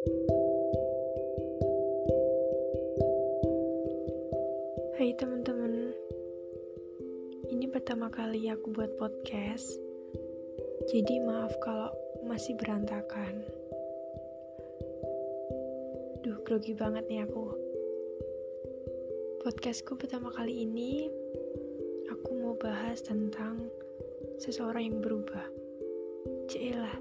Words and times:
Hai 0.00 0.08
teman-teman, 5.20 5.92
ini 7.52 7.68
pertama 7.68 8.08
kali 8.08 8.48
aku 8.48 8.72
buat 8.72 8.96
podcast, 8.96 9.76
jadi 10.88 11.20
maaf 11.20 11.52
kalau 11.60 11.92
masih 12.24 12.56
berantakan. 12.56 13.44
Duh, 16.24 16.40
grogi 16.48 16.72
banget 16.72 17.04
nih 17.12 17.28
aku. 17.28 17.52
Podcastku 19.44 20.00
pertama 20.00 20.32
kali 20.32 20.64
ini, 20.64 21.12
aku 22.08 22.40
mau 22.40 22.56
bahas 22.56 23.04
tentang 23.04 23.68
seseorang 24.40 24.80
yang 24.80 25.04
berubah. 25.04 25.44
Cielah, 26.48 26.96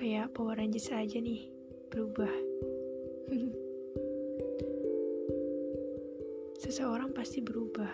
kayak 0.00 0.32
Power 0.32 0.56
Rangers 0.56 0.88
aja 0.96 1.20
nih, 1.20 1.52
berubah. 1.92 2.32
Seseorang 6.64 7.12
pasti 7.12 7.44
berubah. 7.44 7.92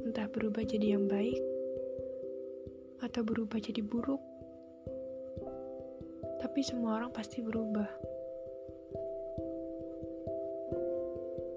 Entah 0.00 0.24
berubah 0.32 0.64
jadi 0.64 0.96
yang 0.96 1.04
baik 1.04 1.36
atau 3.04 3.20
berubah 3.20 3.60
jadi 3.60 3.84
buruk. 3.84 4.24
Tapi 6.40 6.64
semua 6.64 6.96
orang 6.96 7.12
pasti 7.12 7.44
berubah. 7.44 7.92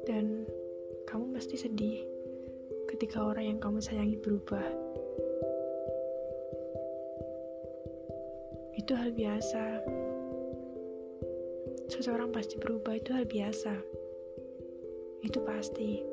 Dan 0.04 0.44
kamu 1.08 1.32
pasti 1.32 1.56
sedih 1.56 2.04
ketika 2.92 3.24
orang 3.24 3.56
yang 3.56 3.60
kamu 3.64 3.80
sayangi 3.80 4.20
berubah. 4.20 4.68
itu 8.80 8.98
hal 8.98 9.14
biasa. 9.14 9.86
Seseorang 11.90 12.30
pasti 12.30 12.62
berubah, 12.62 12.96
itu 12.96 13.10
hal 13.12 13.26
biasa. 13.26 13.74
Itu 15.26 15.42
pasti. 15.42 16.06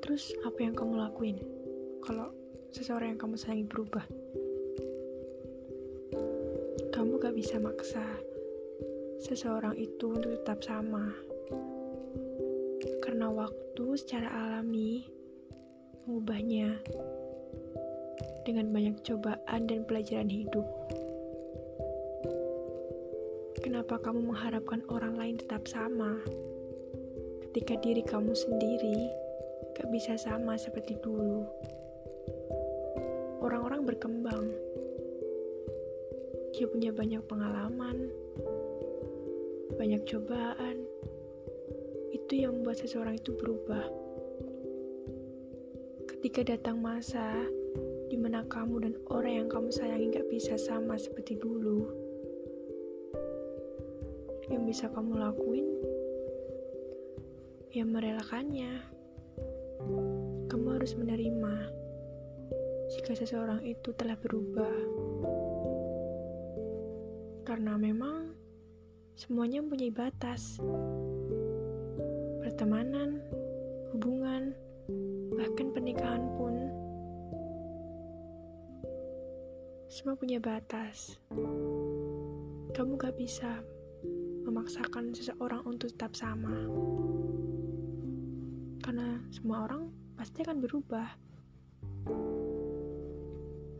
Terus, 0.00 0.32
apa 0.42 0.58
yang 0.64 0.74
kamu 0.74 0.96
lakuin 0.96 1.38
kalau 2.02 2.32
seseorang 2.72 3.14
yang 3.14 3.20
kamu 3.20 3.36
sayangi 3.36 3.68
berubah? 3.68 4.02
Kamu 6.90 7.20
gak 7.20 7.36
bisa 7.36 7.60
maksa 7.60 8.02
seseorang 9.20 9.76
itu 9.76 10.16
untuk 10.16 10.32
tetap 10.40 10.64
sama. 10.64 11.12
Karena 13.04 13.28
waktu 13.28 13.84
secara 14.00 14.26
alami 14.26 15.04
mengubahnya 16.08 16.80
dengan 18.42 18.72
banyak 18.74 18.96
cobaan 19.04 19.68
dan 19.68 19.84
pelajaran 19.84 20.26
hidup. 20.26 20.66
Kenapa 23.60 24.00
kamu 24.00 24.32
mengharapkan 24.32 24.80
orang 24.88 25.20
lain 25.20 25.36
tetap 25.36 25.68
sama? 25.68 26.16
Ketika 27.44 27.76
diri 27.84 28.00
kamu 28.00 28.32
sendiri 28.32 29.12
gak 29.76 29.92
bisa 29.92 30.16
sama 30.16 30.56
seperti 30.56 30.96
dulu. 31.04 31.44
Orang-orang 33.44 33.84
berkembang. 33.84 34.48
Dia 36.56 36.64
punya 36.72 36.88
banyak 36.88 37.20
pengalaman, 37.28 38.08
banyak 39.76 40.08
cobaan. 40.08 40.80
Itu 42.16 42.40
yang 42.40 42.60
membuat 42.60 42.80
seseorang 42.80 43.20
itu 43.20 43.36
berubah. 43.36 43.84
Ketika 46.08 46.56
datang 46.56 46.80
masa 46.80 47.44
di 48.08 48.16
mana 48.16 48.40
kamu 48.48 48.88
dan 48.88 48.94
orang 49.12 49.44
yang 49.44 49.48
kamu 49.52 49.68
sayangi 49.68 50.16
gak 50.16 50.32
bisa 50.32 50.56
sama 50.56 50.96
seperti 50.96 51.36
dulu. 51.36 52.09
Bisa 54.70 54.86
kamu 54.86 55.18
lakuin, 55.18 55.66
ya 57.74 57.82
merelakannya. 57.82 58.70
Kamu 60.46 60.66
harus 60.78 60.94
menerima 60.94 61.54
jika 62.94 63.18
seseorang 63.18 63.66
itu 63.66 63.90
telah 63.98 64.14
berubah. 64.14 64.70
Karena 67.42 67.74
memang 67.74 68.30
semuanya 69.18 69.58
mempunyai 69.58 69.90
batas. 69.90 70.62
Pertemanan, 72.46 73.26
hubungan, 73.90 74.54
bahkan 75.34 75.74
pernikahan 75.74 76.30
pun 76.38 76.54
Semua 79.90 80.14
punya 80.14 80.38
batas. 80.38 81.18
Kamu 82.70 82.94
gak 82.94 83.18
bisa 83.18 83.66
memaksakan 84.44 85.12
seseorang 85.12 85.62
untuk 85.66 85.92
tetap 85.92 86.12
sama. 86.16 86.54
Karena 88.80 89.20
semua 89.32 89.68
orang 89.68 89.92
pasti 90.16 90.42
akan 90.44 90.58
berubah. 90.60 91.08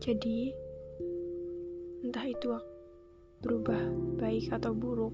Jadi, 0.01 0.49
entah 2.01 2.25
itu 2.25 2.49
berubah 3.41 3.81
baik 4.17 4.49
atau 4.53 4.73
buruk, 4.73 5.13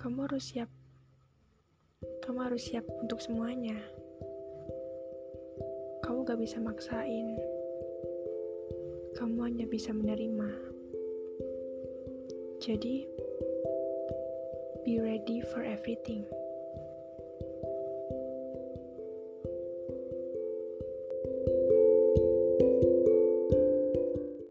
kamu 0.00 0.28
harus 0.28 0.44
siap. 0.52 0.70
Kamu 2.24 2.38
harus 2.44 2.62
siap 2.68 2.84
untuk 3.00 3.20
semuanya. 3.20 3.76
Kamu 6.04 6.24
gak 6.24 6.40
bisa 6.40 6.60
maksain 6.60 7.36
kamu 9.16 9.48
hanya 9.48 9.64
bisa 9.64 9.96
menerima. 9.96 10.50
Jadi, 12.60 13.08
be 14.86 15.00
ready 15.00 15.40
for 15.40 15.64
everything. 15.64 16.24